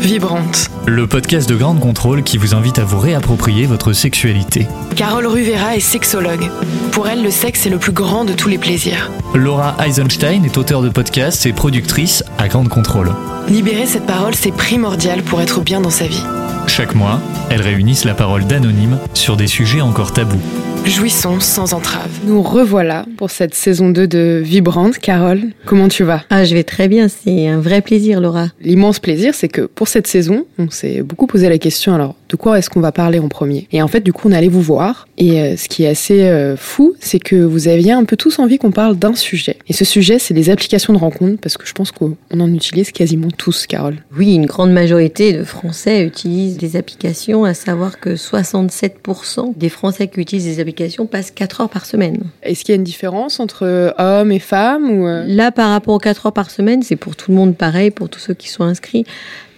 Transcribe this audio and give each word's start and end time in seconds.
Vibrante. 0.00 0.70
le 0.86 1.06
podcast 1.06 1.48
de 1.48 1.54
Grande 1.54 1.80
Contrôle 1.80 2.22
qui 2.22 2.38
vous 2.38 2.54
invite 2.54 2.78
à 2.78 2.84
vous 2.84 2.98
réapproprier 2.98 3.66
votre 3.66 3.92
sexualité. 3.92 4.66
Carole 4.96 5.26
Ruvera 5.26 5.76
est 5.76 5.80
sexologue. 5.80 6.48
Pour 6.92 7.08
elle, 7.08 7.22
le 7.22 7.30
sexe 7.30 7.66
est 7.66 7.70
le 7.70 7.78
plus 7.78 7.92
grand 7.92 8.24
de 8.24 8.32
tous 8.32 8.48
les 8.48 8.58
plaisirs. 8.58 9.10
Laura 9.34 9.76
Eisenstein 9.84 10.44
est 10.44 10.58
auteure 10.58 10.82
de 10.82 10.88
podcasts 10.88 11.46
et 11.46 11.52
productrice 11.52 12.24
à 12.38 12.48
Grande 12.48 12.68
Contrôle. 12.68 13.12
Libérer 13.48 13.86
cette 13.86 14.06
parole, 14.06 14.34
c'est 14.34 14.52
primordial 14.52 15.22
pour 15.22 15.40
être 15.40 15.60
bien 15.60 15.80
dans 15.80 15.90
sa 15.90 16.06
vie. 16.06 16.24
Chaque 16.66 16.94
mois, 16.94 17.20
elles 17.50 17.62
réunissent 17.62 18.04
la 18.04 18.14
parole 18.14 18.46
d'anonymes 18.46 18.98
sur 19.14 19.36
des 19.36 19.46
sujets 19.46 19.80
encore 19.80 20.12
tabous. 20.12 20.40
Jouissons 20.86 21.40
sans 21.40 21.74
entrave. 21.74 22.10
Nous 22.24 22.42
revoilà 22.42 23.04
pour 23.16 23.30
cette 23.30 23.54
saison 23.54 23.90
2 23.90 24.06
de 24.08 24.40
Vibrante. 24.42 24.98
Carole, 24.98 25.42
comment 25.66 25.88
tu 25.88 26.04
vas? 26.04 26.24
Ah, 26.30 26.44
je 26.44 26.54
vais 26.54 26.64
très 26.64 26.88
bien, 26.88 27.08
c'est 27.08 27.46
un 27.46 27.60
vrai 27.60 27.82
plaisir, 27.82 28.20
Laura. 28.20 28.48
L'immense 28.60 28.98
plaisir, 28.98 29.34
c'est 29.34 29.48
que 29.48 29.62
pour 29.62 29.88
cette 29.88 30.06
saison, 30.06 30.46
on 30.58 30.70
s'est 30.70 31.02
beaucoup 31.02 31.26
posé 31.26 31.48
la 31.48 31.58
question 31.58 31.94
alors 31.94 32.16
de 32.30 32.36
quoi 32.36 32.58
est-ce 32.58 32.70
qu'on 32.70 32.80
va 32.80 32.92
parler 32.92 33.18
en 33.18 33.28
premier? 33.28 33.66
Et 33.72 33.82
en 33.82 33.88
fait, 33.88 34.00
du 34.00 34.12
coup, 34.12 34.28
on 34.28 34.32
allait 34.32 34.48
vous 34.48 34.62
voir. 34.62 35.08
Et 35.18 35.40
euh, 35.40 35.56
ce 35.56 35.68
qui 35.68 35.82
est 35.82 35.88
assez 35.88 36.22
euh, 36.22 36.56
fou, 36.56 36.94
c'est 37.00 37.18
que 37.18 37.34
vous 37.34 37.66
aviez 37.66 37.90
un 37.92 38.04
peu 38.04 38.16
tous 38.16 38.38
envie 38.38 38.56
qu'on 38.56 38.70
parle 38.70 38.96
d'un 38.96 39.14
sujet. 39.14 39.56
Et 39.68 39.72
ce 39.72 39.84
sujet, 39.84 40.20
c'est 40.20 40.32
les 40.32 40.48
applications 40.48 40.92
de 40.92 40.98
rencontres, 40.98 41.40
parce 41.40 41.56
que 41.56 41.66
je 41.66 41.72
pense 41.72 41.90
qu'on 41.90 42.16
en 42.32 42.54
utilise 42.54 42.92
quasiment 42.92 43.30
tous, 43.36 43.66
Carole. 43.66 43.96
Oui, 44.16 44.34
une 44.34 44.46
grande 44.46 44.70
majorité 44.70 45.32
de 45.32 45.42
Français 45.42 46.04
utilisent 46.04 46.56
des 46.56 46.76
applications, 46.76 47.44
à 47.44 47.52
savoir 47.52 47.98
que 47.98 48.10
67% 48.10 49.56
des 49.56 49.68
Français 49.68 50.06
qui 50.06 50.20
utilisent 50.20 50.44
des 50.44 50.60
applications 50.60 50.69
passent 51.10 51.30
4 51.30 51.62
heures 51.62 51.68
par 51.68 51.86
semaine. 51.86 52.22
Est-ce 52.42 52.64
qu'il 52.64 52.72
y 52.72 52.76
a 52.76 52.76
une 52.76 52.84
différence 52.84 53.40
entre 53.40 53.64
euh, 53.64 53.90
hommes 53.98 54.32
et 54.32 54.38
femmes 54.38 54.90
ou 54.90 55.06
euh, 55.06 55.24
Là, 55.26 55.52
par 55.52 55.70
rapport 55.70 55.94
aux 55.94 55.98
4 55.98 56.26
heures 56.26 56.32
par 56.32 56.50
semaine, 56.50 56.82
c'est 56.82 56.96
pour 56.96 57.16
tout 57.16 57.30
le 57.30 57.36
monde 57.36 57.56
pareil, 57.56 57.90
pour 57.90 58.08
tous 58.08 58.20
ceux 58.20 58.34
qui 58.34 58.48
sont 58.48 58.64
inscrits. 58.64 59.04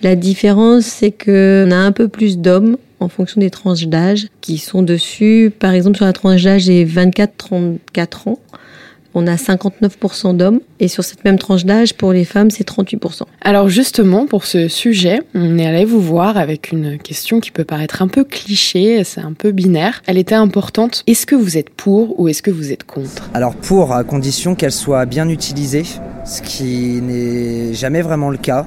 La 0.02 0.16
différence, 0.16 0.84
c'est 0.84 1.12
qu'on 1.12 1.70
a 1.70 1.76
un 1.76 1.92
peu 1.92 2.08
plus 2.08 2.38
d'hommes 2.38 2.76
en 3.00 3.08
fonction 3.08 3.40
des 3.40 3.50
tranches 3.50 3.86
d'âge 3.86 4.28
qui 4.40 4.58
sont 4.58 4.82
dessus. 4.82 5.52
Par 5.58 5.74
exemple, 5.74 5.96
sur 5.96 6.06
la 6.06 6.12
tranche 6.12 6.42
d'âge 6.42 6.66
des 6.66 6.86
24-34 6.86 8.28
ans, 8.28 8.38
on 9.14 9.26
a 9.26 9.36
59% 9.36 10.36
d'hommes. 10.36 10.60
Et 10.80 10.88
sur 10.88 11.04
cette 11.04 11.24
même 11.24 11.38
tranche 11.38 11.64
d'âge, 11.64 11.94
pour 11.94 12.12
les 12.12 12.24
femmes, 12.24 12.50
c'est 12.50 12.66
38%. 12.66 13.22
Alors 13.40 13.68
justement, 13.68 14.26
pour 14.26 14.44
ce 14.44 14.68
sujet, 14.68 15.20
on 15.34 15.58
est 15.58 15.66
allé 15.66 15.84
vous 15.84 16.00
voir 16.00 16.36
avec 16.36 16.72
une 16.72 16.98
question 16.98 17.40
qui 17.40 17.50
peut 17.50 17.64
paraître 17.64 18.02
un 18.02 18.08
peu 18.08 18.24
cliché, 18.24 19.04
c'est 19.04 19.20
un 19.20 19.32
peu 19.32 19.52
binaire. 19.52 20.02
Elle 20.06 20.18
était 20.18 20.34
importante. 20.34 21.02
Est-ce 21.06 21.26
que 21.26 21.34
vous 21.34 21.56
êtes 21.56 21.70
pour 21.70 22.18
ou 22.20 22.28
est-ce 22.28 22.42
que 22.42 22.50
vous 22.50 22.72
êtes 22.72 22.84
contre? 22.84 23.30
Alors 23.34 23.54
pour, 23.54 23.92
à 23.92 24.04
condition 24.04 24.54
qu'elle 24.54 24.72
soit 24.72 25.06
bien 25.06 25.28
utilisée, 25.28 25.84
ce 26.24 26.42
qui 26.42 27.00
n'est 27.02 27.74
jamais 27.74 28.02
vraiment 28.02 28.30
le 28.30 28.38
cas. 28.38 28.66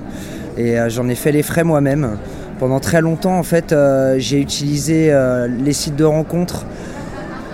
Et 0.58 0.80
euh, 0.80 0.90
j'en 0.90 1.10
ai 1.10 1.16
fait 1.16 1.32
les 1.32 1.44
frais 1.44 1.64
moi-même. 1.64 2.18
Pendant 2.60 2.80
très 2.80 3.02
longtemps, 3.02 3.38
en 3.38 3.44
fait, 3.44 3.74
euh, 3.74 4.16
j'ai 4.18 4.40
utilisé 4.40 5.12
euh, 5.12 5.48
les 5.48 5.74
sites 5.74 5.98
de 5.98 6.06
rencontres 6.06 6.66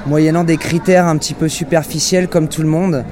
moyennant 0.06 0.44
des 0.44 0.58
critères 0.58 1.06
un 1.06 1.18
petit 1.18 1.34
peu 1.34 1.48
superficiels 1.48 2.28
comme 2.28 2.48
tout 2.48 2.62
le 2.62 2.68
monde. 2.68 3.04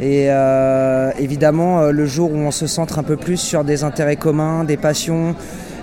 Et 0.00 0.26
euh, 0.28 1.12
évidemment, 1.18 1.80
euh, 1.80 1.92
le 1.92 2.06
jour 2.06 2.32
où 2.32 2.36
on 2.36 2.50
se 2.50 2.66
centre 2.66 2.98
un 2.98 3.02
peu 3.02 3.16
plus 3.16 3.36
sur 3.36 3.64
des 3.64 3.84
intérêts 3.84 4.16
communs, 4.16 4.64
des 4.64 4.76
passions 4.76 5.34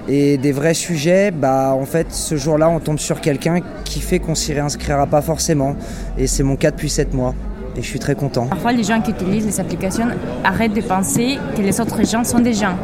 et 0.08 0.38
des 0.38 0.52
vrais 0.52 0.74
sujets, 0.74 1.32
bah 1.32 1.74
en 1.74 1.86
fait, 1.86 2.08
ce 2.12 2.36
jour-là, 2.36 2.70
on 2.70 2.80
tombe 2.80 3.00
sur 3.00 3.22
quelqu'un 3.22 3.60
qui 3.86 4.02
fait 4.02 4.20
qu'on 4.20 4.36
s'y 4.36 4.54
réinscrira 4.54 5.08
pas 5.08 5.22
forcément. 5.22 5.76
Et 6.18 6.28
c'est 6.28 6.44
mon 6.44 6.58
cas 6.58 6.72
depuis 6.72 6.90
7 6.90 7.14
mois. 7.14 7.34
Et 7.78 7.82
je 7.82 7.88
suis 7.88 8.00
très 8.00 8.16
content. 8.16 8.48
Parfois, 8.48 8.74
les 8.74 8.84
gens 8.84 9.00
qui 9.00 9.12
utilisent 9.12 9.46
les 9.46 9.60
applications 9.62 10.08
arrêtent 10.44 10.74
de 10.74 10.82
penser 10.82 11.38
que 11.56 11.62
les 11.62 11.80
autres 11.80 12.06
gens 12.06 12.26
sont 12.26 12.40
des 12.40 12.54
gens. 12.54 12.76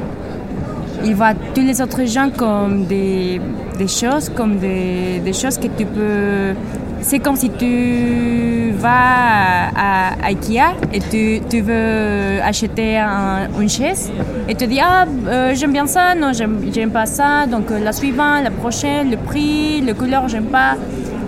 Ils 1.03 1.13
voient 1.13 1.33
tous 1.53 1.61
les 1.61 1.81
autres 1.81 2.05
gens 2.05 2.29
comme 2.35 2.85
des, 2.85 3.41
choses, 3.87 4.31
comme 4.33 4.57
des 4.59 5.33
choses 5.33 5.57
que 5.57 5.67
tu 5.67 5.85
peux... 5.85 6.55
C'est 7.01 7.19
comme 7.19 7.35
si 7.35 7.49
tu 7.49 8.71
vas 8.77 9.69
à, 9.75 10.27
Ikea 10.27 10.75
et 10.93 10.99
tu, 10.99 11.41
tu 11.49 11.61
veux 11.61 12.41
acheter 12.43 12.97
un- 12.97 13.47
une 13.59 13.69
chaise 13.69 14.11
et 14.49 14.55
tu 14.55 14.67
dis 14.67 14.79
ah 14.81 15.05
euh, 15.27 15.53
j'aime 15.55 15.71
bien 15.71 15.87
ça, 15.87 16.15
non 16.15 16.31
j'aime 16.33 16.91
pas 16.91 17.05
ça, 17.05 17.45
donc 17.49 17.71
euh, 17.71 17.79
la 17.79 17.91
suivante, 17.93 18.43
la 18.43 18.51
prochaine, 18.51 19.11
le 19.11 19.17
prix, 19.17 19.81
le 19.81 19.93
couleur 19.93 20.27
j'aime 20.27 20.45
pas. 20.45 20.75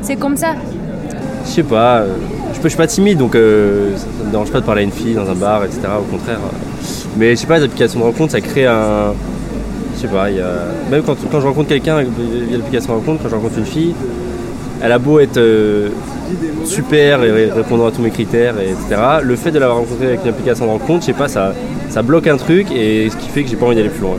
C'est 0.02 0.16
comme 0.16 0.38
ça. 0.38 0.56
Je 1.46 1.50
sais 1.50 1.63
pas, 1.63 2.00
euh, 2.00 2.16
je, 2.62 2.68
suis 2.68 2.78
pas 2.78 2.88
timide 2.88 3.18
donc 3.18 3.36
euh, 3.36 3.96
ça 3.96 4.06
me 4.25 4.31
dérange 4.31 4.51
pas 4.51 4.59
de 4.59 4.66
parler 4.66 4.81
à 4.81 4.86
une 4.86 4.91
fille 4.91 5.13
dans 5.13 5.30
un 5.30 5.36
bar, 5.36 5.63
etc. 5.63 5.81
Au 6.00 6.03
contraire. 6.03 6.40
Mais 7.18 7.31
je 7.31 7.41
sais 7.41 7.47
pas, 7.47 7.57
les 7.57 7.66
applications 7.66 8.00
de 8.00 8.06
rencontre 8.06 8.31
ça 8.34 8.41
crée 8.41 8.66
un. 8.66 9.13
Je 9.96 10.01
sais 10.01 10.07
pas, 10.07 10.30
y 10.31 10.40
a... 10.40 10.46
même 10.90 11.03
quand, 11.03 11.16
quand 11.30 11.41
je 11.41 11.47
rencontre 11.47 11.68
quelqu'un 11.69 12.01
via 12.01 12.57
l'application 12.57 12.94
de 12.94 13.00
rencontre, 13.00 13.24
quand 13.24 13.30
je 13.30 13.36
rencontre 13.36 13.57
une 13.57 13.66
fille, 13.66 13.94
elle 14.81 14.91
a 14.91 15.00
beau 15.00 15.19
être 15.19 15.38
euh, 15.38 15.90
super 16.66 17.23
et 17.23 17.31
ré- 17.31 17.51
répondre 17.51 17.85
à 17.88 17.91
tous 17.91 18.01
mes 18.01 18.12
critères, 18.12 18.56
et 18.59 18.69
etc. 18.72 19.01
Le 19.23 19.35
fait 19.35 19.51
de 19.51 19.59
l'avoir 19.59 19.79
rencontrée 19.79 20.07
avec 20.07 20.19
une 20.23 20.29
application 20.29 20.66
de 20.66 20.72
rencontre, 20.72 21.01
je 21.01 21.07
sais 21.07 21.13
pas, 21.13 21.28
ça, 21.28 21.53
ça 21.90 22.01
bloque 22.01 22.28
un 22.28 22.38
truc 22.38 22.67
et 22.72 23.09
ce 23.09 23.16
qui 23.18 23.29
fait 23.29 23.44
que 23.44 23.50
j'ai 23.50 23.56
pas 23.56 23.66
envie 23.66 23.75
d'aller 23.75 23.89
plus 23.89 24.01
loin. 24.01 24.16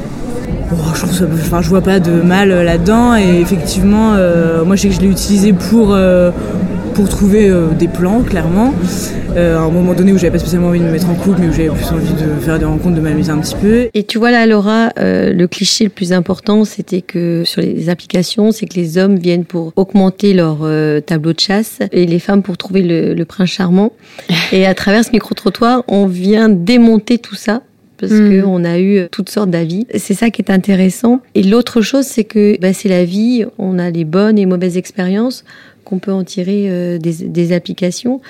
Je, 0.94 1.00
trouve 1.00 1.28
enfin, 1.34 1.60
je 1.62 1.68
vois 1.68 1.80
pas 1.80 1.98
de 1.98 2.12
mal 2.22 2.50
euh, 2.52 2.62
là-dedans 2.62 3.16
et 3.16 3.40
effectivement, 3.40 4.14
euh, 4.14 4.64
moi 4.64 4.76
je 4.76 4.82
sais 4.82 4.88
que 4.88 4.94
je 4.94 5.00
l'ai 5.00 5.08
utilisé 5.08 5.52
pour, 5.52 5.92
pour 6.94 7.08
trouver 7.08 7.48
euh, 7.48 7.68
des 7.70 7.88
plans, 7.88 8.22
clairement. 8.22 8.74
Euh, 9.36 9.56
à 9.56 9.60
un 9.60 9.70
moment 9.70 9.94
donné 9.94 10.12
où 10.12 10.18
j'avais 10.18 10.32
pas 10.32 10.38
spécialement 10.38 10.68
envie 10.68 10.80
de 10.80 10.84
me 10.84 10.90
mettre 10.90 11.08
en 11.08 11.14
couple, 11.14 11.40
mais 11.40 11.48
où 11.48 11.52
j'avais 11.52 11.68
plus 11.68 11.86
envie 11.86 12.12
de 12.12 12.40
faire 12.40 12.58
des 12.58 12.64
rencontres, 12.64 12.96
de 12.96 13.00
m'amuser 13.00 13.30
un 13.30 13.38
petit 13.38 13.54
peu. 13.54 13.88
Et 13.94 14.04
tu 14.04 14.18
vois 14.18 14.30
là, 14.30 14.46
Laura, 14.46 14.90
euh, 14.98 15.32
le 15.32 15.48
cliché 15.48 15.84
le 15.84 15.90
plus 15.90 16.12
important, 16.12 16.64
c'était 16.64 17.00
que 17.00 17.42
sur 17.44 17.60
les 17.60 17.88
applications, 17.88 18.52
c'est 18.52 18.66
que 18.66 18.74
les 18.74 18.98
hommes 18.98 19.16
viennent 19.16 19.44
pour 19.44 19.72
augmenter 19.76 20.34
leur 20.34 20.58
tableau 21.04 21.32
de 21.32 21.40
chasse 21.40 21.78
et 21.92 22.06
les 22.06 22.18
femmes 22.18 22.42
pour 22.42 22.56
trouver 22.56 22.82
le 22.82 23.24
prince 23.24 23.50
charmant. 23.50 23.92
Et 24.52 24.66
à 24.66 24.74
travers 24.74 25.04
ce 25.04 25.10
micro-trottoir, 25.12 25.84
on 25.88 26.06
vient 26.06 26.48
démonter 26.48 27.18
tout 27.18 27.36
ça 27.36 27.62
parce 28.00 28.12
Mm. 28.12 28.30
que 28.30 28.44
on 28.44 28.64
a 28.64 28.78
eu 28.80 29.08
toutes 29.12 29.28
sortes 29.30 29.50
d'avis. 29.50 29.86
C'est 29.96 30.14
ça 30.14 30.30
qui 30.30 30.42
est 30.42 30.50
intéressant. 30.50 31.20
Et 31.34 31.42
l'autre 31.42 31.80
chose, 31.82 32.06
c'est 32.06 32.24
que 32.24 32.58
bah, 32.60 32.72
c'est 32.72 32.88
la 32.88 33.04
vie. 33.04 33.44
On 33.58 33.78
a 33.78 33.90
les 33.90 34.04
bonnes 34.04 34.38
et 34.38 34.46
mauvaises 34.46 34.76
expériences 34.76 35.44
qu'on 35.84 35.98
peut 35.98 36.12
en 36.12 36.24
tirer 36.24 36.66
euh, 36.68 36.98
des, 36.98 37.24
des 37.24 37.52
applications. 37.52 38.20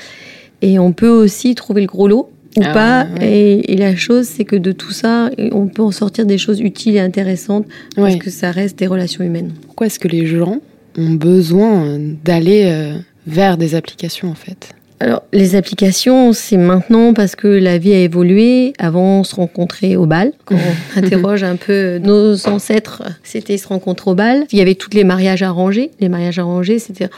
Et 0.63 0.79
on 0.79 0.93
peut 0.93 1.09
aussi 1.09 1.55
trouver 1.55 1.81
le 1.83 1.87
gros 1.87 2.09
lot 2.09 2.31
ou 2.57 2.63
Ah, 2.65 2.73
pas. 2.73 3.07
ouais. 3.21 3.31
Et, 3.31 3.73
et 3.73 3.77
la 3.77 3.95
chose, 3.97 4.27
c'est 4.27 4.45
que 4.45 4.57
de 4.57 4.73
tout 4.73 4.91
ça, 4.91 5.31
on 5.53 5.69
peut 5.69 5.83
en 5.83 5.93
sortir 5.93 6.27
des 6.27 6.37
choses 6.39 6.61
utiles 6.61 6.97
et 6.97 7.01
intéressantes 7.01 7.67
parce 7.97 8.15
Ouais. 8.15 8.19
que 8.19 8.29
ça 8.31 8.51
reste 8.51 8.79
des 8.79 8.87
relations 8.89 9.25
humaines. 9.25 9.53
Pourquoi 9.67 9.87
est-ce 9.87 9.99
que 10.01 10.09
les 10.09 10.27
gens 10.27 10.59
ont 10.99 11.11
besoin 11.13 11.87
euh, 11.87 12.13
d'aller 12.25 12.65
euh, 12.67 12.95
vers 13.27 13.57
des 13.57 13.75
applications 13.77 14.29
en 14.29 14.35
fait? 14.35 14.71
Alors, 15.03 15.23
les 15.33 15.57
applications, 15.57 16.35
c'est 16.35 16.59
maintenant 16.59 17.15
parce 17.15 17.35
que 17.35 17.49
la 17.49 17.79
vie 17.79 17.95
a 17.95 17.99
évolué. 17.99 18.75
Avant, 18.79 19.21
on 19.21 19.25
se 19.25 19.35
rencontrait 19.35 19.97
au 19.97 20.05
bal. 20.05 20.33
Quand 20.45 20.57
on 20.57 20.99
interroge 20.99 21.43
un 21.43 21.57
peu 21.57 21.99
nos 21.99 22.47
ancêtres, 22.47 23.03
c'était 23.23 23.57
se 23.57 23.67
rencontrer 23.67 24.11
au 24.11 24.15
bal. 24.15 24.45
Il 24.53 24.59
y 24.59 24.63
avait 24.63 24.75
tous 24.75 24.91
les 24.93 25.05
mariages 25.05 25.43
arrangés. 25.43 25.91
Les 26.01 26.11
mariages 26.11 26.39
arrangés, 26.39 26.79
c'était 26.79 27.09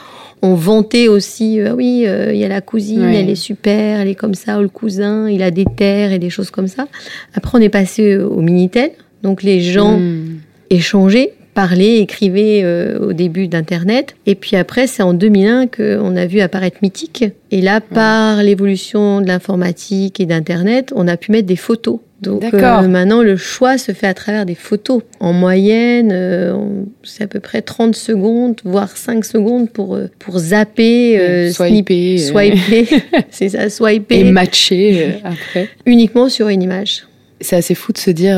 on 0.43 0.54
vantait 0.54 1.09
aussi, 1.09 1.60
euh, 1.60 1.70
ah 1.70 1.75
oui, 1.75 2.04
euh, 2.06 2.32
il 2.32 2.38
y 2.38 2.44
a 2.44 2.48
la 2.48 2.60
cousine, 2.60 3.03
elle 3.04 3.31
est 3.31 3.37
super, 3.37 4.00
elle 4.00 4.09
est 4.09 4.16
comme 4.16 4.34
ça, 4.34 4.59
ou 4.59 4.62
le 4.62 4.69
cousin, 4.69 5.28
il 5.28 5.41
a 5.41 5.53
des 5.53 5.64
terres 5.64 6.10
et 6.12 6.19
des 6.19 6.31
choses 6.31 6.50
comme 6.50 6.66
ça. 6.66 6.88
Après, 7.34 7.56
on 7.56 7.60
est 7.60 7.69
passé 7.69 8.16
au 8.16 8.41
Minitel. 8.41 8.91
Donc, 9.22 9.43
les 9.43 9.60
gens 9.60 9.99
Hmm. 9.99 10.38
échanger, 10.70 11.32
parler, 11.54 11.96
écriver 11.98 12.62
euh, 12.64 12.98
au 12.98 13.12
début 13.12 13.46
d'Internet. 13.48 14.14
Et 14.26 14.34
puis 14.34 14.56
après, 14.56 14.86
c'est 14.86 15.02
en 15.02 15.12
2001 15.14 15.66
qu'on 15.66 16.16
a 16.16 16.26
vu 16.26 16.40
apparaître 16.40 16.78
Mythique. 16.82 17.24
Et 17.50 17.60
là, 17.60 17.80
par 17.80 18.42
l'évolution 18.42 19.20
de 19.20 19.26
l'informatique 19.26 20.19
et 20.20 20.26
d'Internet, 20.26 20.93
on 20.96 21.06
a 21.08 21.16
pu 21.16 21.31
mettre 21.32 21.46
des 21.46 21.56
photos. 21.56 21.99
Donc 22.22 22.44
euh, 22.54 22.87
maintenant, 22.88 23.20
le 23.20 23.37
choix 23.37 23.78
se 23.78 23.90
fait 23.90 24.06
à 24.06 24.14
travers 24.14 24.46
des 24.46 24.54
photos. 24.54 25.02
En 25.19 25.32
moyenne, 25.32 26.10
euh, 26.12 26.54
c'est 27.02 27.25
à 27.25 27.26
peu 27.26 27.40
près 27.40 27.62
30 27.62 27.96
secondes, 27.96 28.60
voire 28.64 28.96
5 28.96 29.25
secondes 29.25 29.69
pour, 29.69 29.99
pour 30.20 30.38
zapper, 30.38 31.19
euh, 31.19 31.50
Swiper, 31.50 32.19
swiper, 32.19 32.87
c'est 33.31 33.49
ça, 33.49 33.69
swiper 33.69 34.20
Et 34.20 34.25
matcher 34.25 35.16
après. 35.25 35.69
uniquement 35.84 36.28
sur 36.28 36.46
une 36.49 36.62
image. 36.62 37.02
C'est 37.40 37.56
assez 37.56 37.75
fou 37.75 37.93
de 37.93 37.99
se 37.99 38.12
dire, 38.12 38.37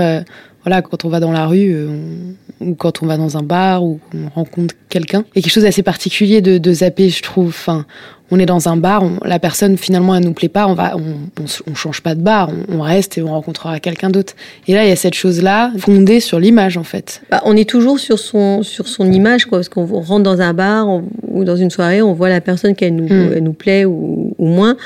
voilà, 0.65 0.81
quand 0.81 1.05
on 1.05 1.11
va 1.11 1.21
dans 1.21 1.33
la 1.33 1.47
rue, 1.47 1.77
on- 1.87 2.35
ou 2.65 2.75
quand 2.75 3.03
on 3.03 3.07
va 3.07 3.17
dans 3.17 3.37
un 3.37 3.43
bar, 3.43 3.85
ou 3.85 4.01
qu'on 4.11 4.29
rencontre 4.35 4.75
quelqu'un, 4.89 5.25
il 5.35 5.39
y 5.39 5.41
a 5.41 5.43
quelque 5.43 5.53
chose 5.53 5.65
d'assez 5.65 5.83
particulier 5.83 6.41
de, 6.41 6.59
de 6.59 6.73
zapper, 6.73 7.11
je 7.11 7.23
trouve. 7.23 7.49
Enfin, 7.49 7.85
on 8.31 8.39
est 8.39 8.47
dans 8.47 8.69
un 8.69 8.77
bar, 8.79 9.03
on- 9.03 9.19
la 9.25 9.39
personne 9.39 9.77
finalement 9.77 10.15
elle 10.15 10.25
nous 10.25 10.33
plaît 10.33 10.49
pas, 10.49 10.67
on 10.67 10.73
va, 10.75 10.97
on, 10.97 11.01
on, 11.41 11.45
on 11.71 11.75
change 11.75 12.01
pas 12.01 12.15
de 12.15 12.23
bar, 12.23 12.49
on, 12.71 12.79
on 12.79 12.81
reste 12.81 13.19
et 13.19 13.23
on 13.23 13.29
rencontrera 13.29 13.79
quelqu'un 13.81 14.09
d'autre. 14.09 14.33
Et 14.67 14.73
là, 14.75 14.85
il 14.85 14.89
y 14.89 14.93
a 14.93 14.97
cette 14.97 15.15
chose-là 15.15 15.73
fondée 15.79 16.21
sur 16.21 16.41
l'image 16.41 16.77
en 16.79 16.85
fait. 16.85 17.21
Bah, 17.31 17.43
on 17.45 17.55
est 17.55 17.69
toujours 17.69 18.01
sur 18.01 18.19
son, 18.19 18.63
sur 18.63 18.89
son 18.89 19.13
image, 19.13 19.45
quoi, 19.45 19.59
parce 19.59 19.69
qu'on 19.69 19.85
rentre 19.85 20.23
dans 20.23 20.41
un 20.41 20.55
bar 20.55 20.89
on- 20.89 21.05
ou 21.29 21.45
dans 21.45 21.57
une 21.57 21.71
soirée, 21.71 22.01
on 22.01 22.15
voit 22.15 22.29
la 22.31 22.41
personne 22.41 22.75
qu'elle 22.75 22.95
nous, 22.97 23.05
Mm. 23.05 23.33
elle 23.37 23.43
nous 23.43 23.53
plaît 23.53 23.85
ou, 23.85 24.35
ou 24.39 24.47
moins. 24.49 24.77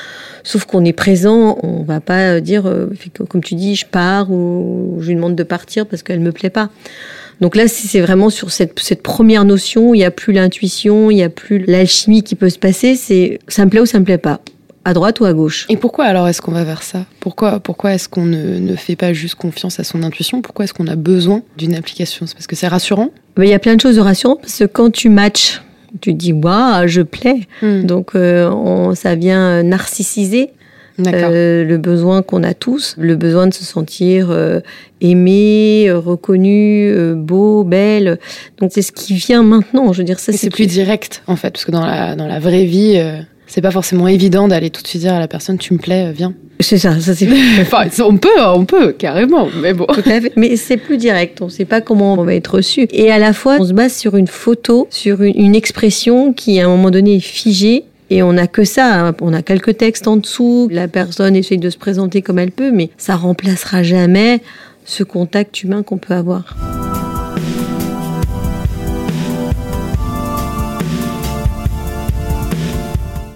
Sauf 0.42 0.64
qu'on 0.64 0.84
est 0.84 0.92
présent, 0.92 1.58
on 1.62 1.82
va 1.84 2.00
pas 2.00 2.40
dire, 2.40 2.66
euh, 2.66 2.88
fait 2.98 3.10
que, 3.10 3.22
comme 3.22 3.42
tu 3.42 3.54
dis, 3.54 3.76
je 3.76 3.86
pars 3.86 4.30
ou 4.32 4.96
je 5.00 5.08
lui 5.08 5.14
demande 5.14 5.36
de 5.36 5.42
partir 5.44 5.86
parce 5.86 6.02
qu'elle 6.02 6.20
me 6.20 6.32
plaît 6.32 6.50
pas. 6.50 6.70
Donc 7.40 7.54
là, 7.54 7.68
c'est 7.68 8.00
vraiment 8.00 8.30
sur 8.30 8.50
cette, 8.50 8.78
cette 8.80 9.02
première 9.02 9.44
notion, 9.44 9.94
il 9.94 9.98
n'y 9.98 10.04
a 10.04 10.10
plus 10.10 10.32
l'intuition, 10.32 11.10
il 11.10 11.14
n'y 11.14 11.22
a 11.22 11.28
plus 11.28 11.64
l'alchimie 11.66 12.22
qui 12.22 12.34
peut 12.34 12.50
se 12.50 12.58
passer, 12.58 12.96
c'est 12.96 13.38
ça 13.48 13.64
me 13.64 13.70
plaît 13.70 13.80
ou 13.80 13.86
ça 13.86 14.00
me 14.00 14.04
plaît 14.04 14.18
pas 14.18 14.40
à 14.84 14.94
droite 14.94 15.20
ou 15.20 15.26
à 15.26 15.34
gauche. 15.34 15.66
Et 15.68 15.76
pourquoi 15.76 16.06
alors 16.06 16.28
est-ce 16.28 16.40
qu'on 16.40 16.52
va 16.52 16.64
vers 16.64 16.82
ça? 16.82 17.04
Pourquoi, 17.20 17.60
pourquoi 17.60 17.92
est-ce 17.92 18.08
qu'on 18.08 18.24
ne, 18.24 18.58
ne, 18.58 18.74
fait 18.74 18.96
pas 18.96 19.12
juste 19.12 19.34
confiance 19.34 19.78
à 19.78 19.84
son 19.84 20.02
intuition? 20.02 20.40
Pourquoi 20.40 20.64
est-ce 20.64 20.72
qu'on 20.72 20.86
a 20.86 20.96
besoin 20.96 21.42
d'une 21.58 21.74
application? 21.74 22.26
C'est 22.26 22.34
parce 22.34 22.46
que 22.46 22.56
c'est 22.56 22.68
rassurant? 22.68 23.10
Il 23.36 23.44
y 23.44 23.52
a 23.52 23.58
plein 23.58 23.76
de 23.76 23.80
choses 23.80 23.96
de 23.96 24.00
rassurantes 24.00 24.40
parce 24.40 24.58
que 24.58 24.64
quand 24.64 24.90
tu 24.90 25.10
matches, 25.10 25.62
tu 26.00 26.14
dis 26.14 26.32
waouh, 26.32 26.86
je 26.86 27.02
plais. 27.02 27.46
Hmm. 27.60 27.84
Donc 27.84 28.14
euh, 28.14 28.50
on, 28.50 28.94
ça 28.94 29.14
vient 29.14 29.62
narcissiser 29.62 30.50
euh, 31.06 31.64
le 31.64 31.78
besoin 31.78 32.22
qu'on 32.22 32.42
a 32.42 32.54
tous, 32.54 32.94
le 32.98 33.16
besoin 33.16 33.46
de 33.46 33.54
se 33.54 33.64
sentir 33.64 34.30
euh, 34.30 34.60
aimé, 35.00 35.88
euh, 35.88 35.98
reconnu, 35.98 36.90
euh, 36.90 37.14
beau, 37.14 37.64
belle. 37.64 38.18
Donc 38.58 38.70
c'est 38.72 38.82
ce 38.82 38.92
qui 38.92 39.14
vient 39.14 39.42
maintenant. 39.42 39.92
Je 39.92 39.98
veux 39.98 40.04
dire 40.04 40.18
ça. 40.18 40.32
C'est 40.32 40.50
plus 40.50 40.66
direct 40.66 41.22
en 41.26 41.36
fait, 41.36 41.50
parce 41.50 41.64
que 41.64 41.70
dans 41.70 41.86
la 41.86 42.16
dans 42.16 42.26
la 42.26 42.40
vraie 42.40 42.64
vie, 42.64 43.00
c'est 43.46 43.60
pas 43.60 43.70
forcément 43.70 44.08
évident 44.08 44.48
d'aller 44.48 44.70
tout 44.70 44.82
de 44.82 44.88
suite 44.88 45.02
dire 45.02 45.14
à 45.14 45.20
la 45.20 45.28
personne 45.28 45.58
tu 45.58 45.72
me 45.72 45.78
plais, 45.78 46.12
viens. 46.12 46.34
C'est 46.60 46.78
ça, 46.78 46.98
ça 46.98 47.14
c'est. 47.14 47.28
enfin, 47.60 47.84
on 48.00 48.16
peut, 48.16 48.40
on 48.40 48.64
peut 48.64 48.92
carrément, 48.92 49.48
mais 49.62 49.74
bon. 49.74 49.86
Mais 50.36 50.56
c'est 50.56 50.76
plus 50.76 50.96
direct. 50.96 51.40
On 51.40 51.48
sait 51.48 51.64
pas 51.64 51.80
comment 51.80 52.14
on 52.14 52.24
va 52.24 52.34
être 52.34 52.56
reçu. 52.56 52.88
Et 52.90 53.12
à 53.12 53.18
la 53.18 53.32
fois, 53.32 53.58
on 53.60 53.64
se 53.64 53.72
base 53.72 53.94
sur 53.94 54.16
une 54.16 54.26
photo, 54.26 54.88
sur 54.90 55.22
une, 55.22 55.38
une 55.38 55.54
expression 55.54 56.32
qui 56.32 56.58
à 56.58 56.66
un 56.66 56.68
moment 56.68 56.90
donné 56.90 57.16
est 57.16 57.20
figée 57.20 57.84
et 58.10 58.22
on 58.22 58.32
n'a 58.32 58.46
que 58.46 58.64
ça, 58.64 59.08
hein. 59.08 59.14
on 59.20 59.32
a 59.32 59.42
quelques 59.42 59.76
textes 59.76 60.08
en 60.08 60.16
dessous, 60.16 60.68
la 60.70 60.88
personne 60.88 61.36
essaye 61.36 61.58
de 61.58 61.70
se 61.70 61.78
présenter 61.78 62.22
comme 62.22 62.38
elle 62.38 62.52
peut, 62.52 62.70
mais 62.70 62.90
ça 62.96 63.16
remplacera 63.16 63.82
jamais 63.82 64.40
ce 64.84 65.04
contact 65.04 65.62
humain 65.62 65.82
qu'on 65.82 65.98
peut 65.98 66.14
avoir. 66.14 66.56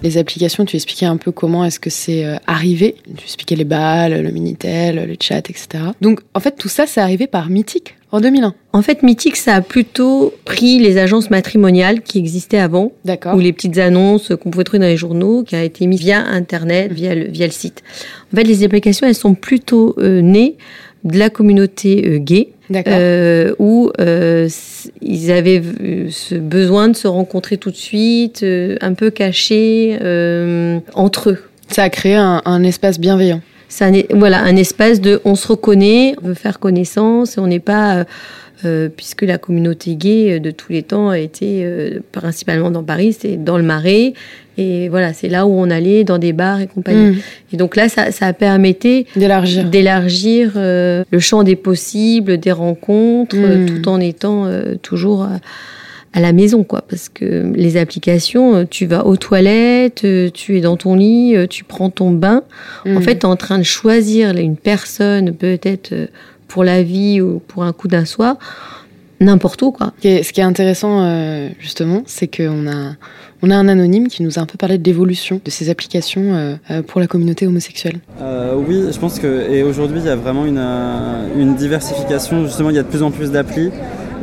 Les 0.03 0.17
applications, 0.17 0.65
tu 0.65 0.75
expliquais 0.75 1.05
un 1.05 1.15
peu 1.15 1.31
comment 1.31 1.63
est-ce 1.63 1.79
que 1.79 1.89
c'est 1.89 2.25
euh, 2.25 2.35
arrivé. 2.45 2.95
Tu 3.15 3.23
expliquais 3.23 3.55
les 3.55 3.63
balles, 3.63 4.21
le 4.21 4.31
Minitel, 4.31 5.07
le 5.07 5.15
chat, 5.17 5.49
etc. 5.49 5.67
Donc, 6.01 6.19
en 6.33 6.41
fait, 6.41 6.57
tout 6.57 6.67
ça, 6.67 6.85
c'est 6.85 6.99
arrivé 6.99 7.25
par 7.25 7.49
Mythique 7.49 7.95
en 8.11 8.19
2001. 8.19 8.53
En 8.73 8.81
fait, 8.81 9.01
Mythique, 9.01 9.37
ça 9.37 9.55
a 9.55 9.61
plutôt 9.61 10.33
pris 10.43 10.77
les 10.77 10.97
agences 10.97 11.29
matrimoniales 11.29 12.01
qui 12.01 12.19
existaient 12.19 12.59
avant, 12.59 12.91
ou 13.33 13.39
les 13.39 13.53
petites 13.53 13.77
annonces 13.77 14.33
qu'on 14.35 14.51
pouvait 14.51 14.65
trouver 14.65 14.79
dans 14.79 14.87
les 14.87 14.97
journaux, 14.97 15.43
qui 15.43 15.55
a 15.55 15.63
été 15.63 15.87
mis 15.87 15.97
via 15.97 16.19
Internet, 16.19 16.91
via 16.91 17.15
le, 17.15 17.29
via 17.29 17.47
le 17.47 17.53
site. 17.53 17.81
En 18.33 18.35
fait, 18.35 18.43
les 18.43 18.65
applications, 18.65 19.07
elles 19.07 19.15
sont 19.15 19.35
plutôt 19.35 19.95
euh, 19.99 20.19
nées 20.19 20.57
de 21.03 21.17
la 21.17 21.29
communauté 21.29 22.03
euh, 22.07 22.17
gay, 22.17 22.49
euh, 22.87 23.53
où 23.59 23.91
euh, 23.99 24.47
ils 25.01 25.31
avaient 25.31 25.61
ce 26.09 26.35
besoin 26.35 26.87
de 26.87 26.95
se 26.95 27.07
rencontrer 27.07 27.57
tout 27.57 27.71
de 27.71 27.75
suite, 27.75 28.43
euh, 28.43 28.77
un 28.81 28.93
peu 28.93 29.09
cachés 29.09 29.97
entre 30.93 31.31
eux. 31.31 31.39
Ça 31.69 31.83
a 31.83 31.89
créé 31.89 32.15
un, 32.15 32.41
un 32.45 32.63
espace 32.63 32.99
bienveillant. 32.99 33.41
Ça, 33.69 33.87
voilà, 34.11 34.39
un 34.39 34.55
espace 34.55 35.01
de 35.01 35.19
on 35.25 35.35
se 35.35 35.47
reconnaît, 35.47 36.15
on 36.21 36.27
veut 36.27 36.33
faire 36.35 36.59
connaissance, 36.59 37.37
on 37.37 37.47
n'est 37.47 37.59
pas 37.59 38.05
euh, 38.65 38.89
puisque 38.95 39.21
la 39.23 39.37
communauté 39.37 39.95
gay 39.95 40.39
de 40.39 40.51
tous 40.51 40.71
les 40.71 40.83
temps 40.83 41.09
a 41.09 41.19
été 41.19 41.61
euh, 41.63 41.99
principalement 42.11 42.71
dans 42.71 42.83
Paris, 42.83 43.15
c'est 43.17 43.37
dans 43.43 43.57
le 43.57 43.63
Marais. 43.63 44.13
Et 44.57 44.87
voilà, 44.89 45.13
c'est 45.13 45.29
là 45.29 45.47
où 45.47 45.51
on 45.51 45.69
allait, 45.71 46.03
dans 46.03 46.19
des 46.19 46.31
bars 46.31 46.61
et 46.61 46.67
compagnie. 46.67 47.11
Mm. 47.15 47.19
Et 47.53 47.57
donc 47.57 47.75
là, 47.75 47.89
ça, 47.89 48.11
ça 48.11 48.27
a 48.27 48.33
permis 48.33 48.75
d'élargir, 49.15 49.67
d'élargir 49.69 50.53
euh, 50.57 51.03
le 51.09 51.19
champ 51.19 51.43
des 51.43 51.55
possibles, 51.55 52.37
des 52.37 52.51
rencontres, 52.51 53.35
Mm. 53.35 53.65
tout 53.81 53.89
en 53.89 53.99
étant 53.99 54.45
euh, 54.45 54.75
toujours 54.81 55.23
à, 55.23 56.19
la 56.19 56.31
maison, 56.33 56.63
quoi. 56.63 56.83
Parce 56.87 57.09
que 57.09 57.51
les 57.55 57.75
applications, 57.77 58.55
euh, 58.57 58.63
tu 58.69 58.85
vas 58.85 59.07
aux 59.07 59.17
toilettes, 59.17 60.03
euh, 60.05 60.29
tu 60.31 60.55
es 60.57 60.61
dans 60.61 60.77
ton 60.77 60.93
lit, 60.95 61.35
euh, 61.35 61.47
tu 61.47 61.63
prends 61.63 61.89
ton 61.89 62.11
bain. 62.11 62.43
En 62.85 62.99
Mm. 62.99 63.01
fait, 63.01 63.15
tu 63.15 63.21
es 63.21 63.25
en 63.25 63.35
train 63.35 63.57
de 63.57 63.63
choisir 63.63 64.37
une 64.37 64.55
personne, 64.57 65.33
peut-être 65.33 65.91
euh, 65.93 66.05
pour 66.53 66.63
la 66.63 66.83
vie 66.83 67.19
ou 67.19 67.41
pour 67.47 67.63
un 67.63 67.73
coup 67.73 67.87
d'un 67.87 68.05
soir, 68.05 68.37
n'importe 69.19 69.59
où, 69.63 69.71
quoi. 69.71 69.91
Ce 69.97 70.01
qui 70.01 70.07
est, 70.07 70.21
ce 70.21 70.31
qui 70.31 70.39
est 70.39 70.43
intéressant, 70.43 71.01
euh, 71.01 71.49
justement, 71.59 72.03
c'est 72.05 72.27
qu'on 72.27 72.67
a, 72.67 72.91
on 73.41 73.49
a 73.49 73.55
un 73.55 73.67
anonyme 73.67 74.07
qui 74.07 74.21
nous 74.21 74.37
a 74.37 74.41
un 74.43 74.45
peu 74.45 74.59
parlé 74.59 74.77
de 74.77 74.83
l'évolution 74.83 75.41
de 75.43 75.49
ces 75.49 75.71
applications 75.71 76.21
euh, 76.21 76.55
euh, 76.69 76.83
pour 76.83 77.01
la 77.01 77.07
communauté 77.07 77.47
homosexuelle. 77.47 78.01
Euh, 78.21 78.53
oui, 78.55 78.83
je 78.91 78.99
pense 78.99 79.17
que 79.17 79.49
et 79.49 79.63
aujourd'hui 79.63 79.97
il 80.01 80.05
y 80.05 80.09
a 80.09 80.15
vraiment 80.15 80.45
une, 80.45 80.63
une 81.35 81.55
diversification. 81.55 82.45
Justement, 82.45 82.69
il 82.69 82.75
y 82.75 82.79
a 82.79 82.83
de 82.83 82.87
plus 82.87 83.01
en 83.01 83.09
plus 83.09 83.31
d'applis. 83.31 83.71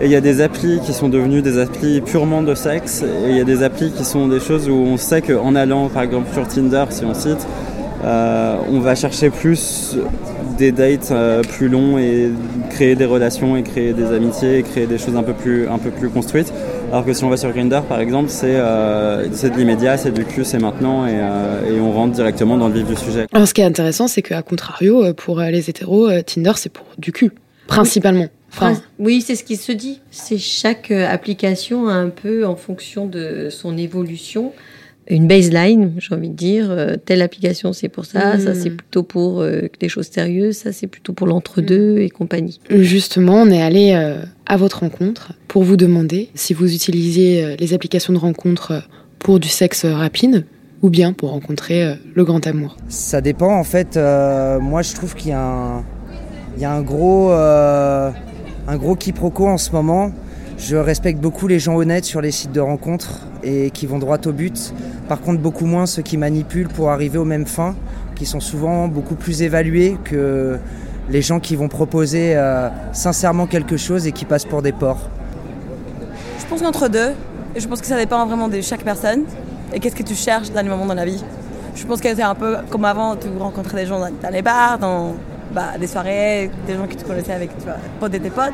Et 0.01 0.05
il 0.05 0.13
y 0.13 0.17
a 0.17 0.21
des 0.21 0.41
applis 0.41 0.79
qui 0.87 0.93
sont 0.93 1.09
devenues 1.09 1.43
des 1.43 1.59
applis 1.59 2.01
purement 2.01 2.43
de 2.43 2.55
sexe. 2.55 3.03
Et 3.03 3.31
il 3.31 3.37
y 3.37 3.41
a 3.41 3.45
des 3.45 3.65
applis 3.65 3.91
qui 3.91 4.05
sont 4.05 4.29
des 4.29 4.39
choses 4.39 4.69
où 4.69 4.75
on 4.75 4.97
sait 4.97 5.21
qu'en 5.21 5.57
allant, 5.57 5.89
par 5.89 6.05
exemple, 6.05 6.33
sur 6.33 6.47
Tinder, 6.47 6.85
si 6.91 7.05
on 7.05 7.13
cite, 7.13 7.45
euh, 8.05 8.57
on 8.71 8.81
va 8.81 8.95
chercher 8.95 9.29
plus 9.31 9.97
des 10.61 10.73
dates 10.73 11.11
euh, 11.11 11.43
plus 11.43 11.69
longs 11.69 11.97
et 11.99 12.31
créer 12.69 12.95
des 12.95 13.07
relations 13.07 13.57
et 13.57 13.63
créer 13.63 13.95
des 13.95 14.13
amitiés 14.13 14.59
et 14.59 14.63
créer 14.63 14.87
des 14.87 14.99
choses 14.99 15.17
un 15.17 15.23
peu 15.23 15.33
plus, 15.33 15.67
un 15.67 15.79
peu 15.79 15.91
plus 15.91 16.11
construites. 16.11 16.53
Alors 16.93 17.05
que 17.07 17.13
si 17.15 17.25
on 17.25 17.31
va 17.31 17.39
sur 17.39 17.51
Grindr, 17.51 17.83
par 17.83 18.01
exemple, 18.01 18.29
c'est 18.29 18.57
euh, 18.57 19.33
c'est 19.33 19.51
de 19.51 19.57
l'immédiat, 19.57 19.97
c'est 19.97 20.11
du 20.11 20.25
cul, 20.25 20.45
c'est 20.45 20.59
maintenant 20.59 21.07
et, 21.07 21.15
euh, 21.15 21.77
et 21.77 21.81
on 21.81 21.93
rentre 21.93 22.13
directement 22.13 22.59
dans 22.59 22.69
le 22.69 22.75
vif 22.75 22.87
du 22.87 22.97
sujet. 22.97 23.27
Alors, 23.33 23.49
ce 23.49 23.55
qui 23.55 23.63
est 23.63 23.65
intéressant, 23.65 24.07
c'est 24.07 24.23
qu'à 24.23 24.43
contrario, 24.43 25.03
euh, 25.03 25.13
pour 25.15 25.41
les 25.41 25.71
hétéros, 25.71 26.11
Tinder, 26.27 26.53
c'est 26.57 26.73
pour 26.73 26.87
du 26.99 27.13
cul, 27.13 27.33
principalement. 27.67 28.27
Enfin, 28.53 28.75
oui, 28.99 29.23
c'est 29.23 29.37
ce 29.37 29.45
qui 29.45 29.57
se 29.57 29.73
dit. 29.73 30.01
C'est 30.11 30.39
chaque 30.39 30.91
application 30.91 31.89
un 31.89 32.11
peu, 32.11 32.45
en 32.45 32.57
fonction 32.57 33.07
de 33.07 33.49
son 33.51 33.79
évolution, 33.79 34.53
une 35.17 35.27
baseline, 35.27 35.93
j'ai 35.99 36.15
envie 36.15 36.29
de 36.31 36.35
dire. 36.35 36.71
Euh, 36.71 36.97
telle 37.05 37.21
application, 37.23 37.73
c'est 37.73 37.89
pour 37.89 38.05
ça, 38.05 38.39
ça 38.39 38.55
c'est 38.55 38.71
plutôt 38.71 39.03
pour 39.03 39.41
euh, 39.43 39.63
des 39.81 39.89
choses 39.89 40.09
sérieuses, 40.09 40.57
ça 40.57 40.73
c'est 40.73 40.87
plutôt 40.87 41.13
pour 41.13 41.27
l'entre-deux 41.27 41.99
et 41.99 42.09
compagnie. 42.11 42.61
Justement, 42.71 43.43
on 43.43 43.51
est 43.51 43.61
allé 43.63 43.93
euh, 43.95 44.23
à 44.47 44.57
votre 44.57 44.81
rencontre 44.81 45.33
pour 45.49 45.63
vous 45.65 45.77
demander 45.77 46.29
si 46.35 46.55
vous 46.55 46.73
utilisiez 46.75 47.45
euh, 47.45 47.57
les 47.59 47.75
applications 47.75 48.13
de 48.13 48.19
rencontre 48.19 48.83
pour 49.19 49.41
du 49.41 49.49
sexe 49.49 49.85
rapide 49.85 50.47
ou 50.83 50.89
bien 50.89 51.13
pour 51.13 51.31
rencontrer 51.31 51.85
euh, 51.85 51.95
le 52.15 52.25
grand 52.25 52.47
amour. 52.47 52.77
Ça 52.89 53.21
dépend 53.21 53.55
en 53.59 53.65
fait. 53.65 53.97
euh, 53.97 54.59
moi 54.61 54.83
je 54.83 54.95
trouve 54.95 55.15
qu'il 55.15 55.31
y 55.31 55.35
a 55.35 55.43
un, 55.43 55.85
il 56.57 56.63
y 56.63 56.65
a 56.65 56.73
un 56.73 56.83
gros, 56.83 57.33
euh, 57.33 58.11
un 58.67 58.77
gros 58.77 58.95
quiproquo 58.97 59.47
en 59.47 59.59
ce 59.59 59.73
moment. 59.73 60.13
Je 60.61 60.77
respecte 60.77 61.19
beaucoup 61.19 61.49
les 61.49 61.59
gens 61.59 61.77
honnêtes 61.77 62.05
sur 62.05 62.21
les 62.21 62.31
sites 62.31 62.53
de 62.53 62.61
rencontres 62.61 63.21
et 63.43 63.71
qui 63.71 63.87
vont 63.87 63.99
droit 63.99 64.19
au 64.27 64.33
but. 64.33 64.75
Par 65.09 65.23
contre, 65.23 65.41
beaucoup 65.41 65.65
moins 65.65 65.87
ceux 65.87 66.03
qui 66.03 66.19
manipulent 66.19 66.69
pour 66.69 66.91
arriver 66.91 67.17
aux 67.17 67.25
mêmes 67.25 67.47
fins, 67.47 67.75
qui 68.15 68.27
sont 68.27 68.41
souvent 68.41 68.87
beaucoup 68.87 69.15
plus 69.15 69.41
évalués 69.41 69.97
que 70.05 70.59
les 71.09 71.23
gens 71.23 71.41
qui 71.41 71.57
vont 71.57 71.69
proposer 71.69 72.37
euh, 72.37 72.69
sincèrement 72.93 73.47
quelque 73.47 73.79
chose 73.79 74.07
et 74.07 74.13
qui 74.13 74.27
passent 74.27 74.45
pour 74.45 74.61
des 74.61 74.73
porcs. 74.73 75.09
Je 76.39 76.45
pense 76.45 76.61
qu'entre 76.61 76.89
deux, 76.89 77.13
et 77.57 77.61
je 77.61 77.67
pense 77.67 77.81
que 77.81 77.87
ça 77.87 77.97
dépend 77.97 78.27
vraiment 78.27 78.49
de 78.49 78.61
chaque 78.61 78.85
personne 78.85 79.23
et 79.73 79.81
qu'est-ce 79.81 79.97
que 79.97 80.03
tu 80.03 80.15
cherches 80.15 80.51
dans 80.51 80.63
les 80.63 80.69
moments 80.69 80.87
dans 80.87 80.95
la 80.95 81.07
vie. 81.07 81.25
Je 81.75 81.87
pense 81.87 82.03
que 82.03 82.15
c'est 82.15 82.23
un 82.23 82.35
peu 82.35 82.59
comme 82.69 82.85
avant, 82.85 83.17
tu 83.17 83.29
rencontrais 83.39 83.81
des 83.81 83.87
gens 83.87 83.99
dans, 83.99 84.31
les 84.31 84.43
bars, 84.43 84.79
dans 84.79 85.15
bah, 85.55 85.79
des 85.81 85.87
soirées, 85.87 86.51
des 86.67 86.75
gens 86.75 86.87
que 86.87 86.97
tu 86.97 87.05
connaissais 87.07 87.33
avec 87.33 87.49
tu 87.59 87.65
potes 87.99 88.13
de 88.13 88.19
tes 88.19 88.31
potes. 88.31 88.53